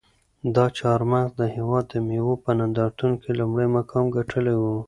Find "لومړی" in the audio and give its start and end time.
3.39-3.67